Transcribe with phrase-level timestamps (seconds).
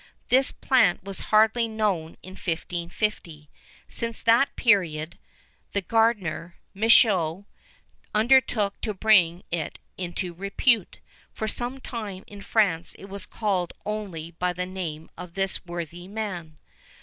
[0.29, 3.51] This plant was hardly known in 1550.
[3.87, 5.19] Since that period,
[5.73, 7.45] the gardener, Michaux,
[8.11, 10.97] undertook to bring it into repute.
[11.31, 16.07] For some time in France it was called only by the name of this worthy
[16.07, 16.57] man.